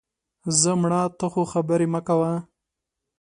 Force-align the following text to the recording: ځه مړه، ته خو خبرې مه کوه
ځه 0.59 0.71
مړه، 0.81 1.01
ته 1.17 1.25
خو 1.31 1.41
خبرې 1.51 1.87
مه 1.93 2.01
کوه 2.07 2.33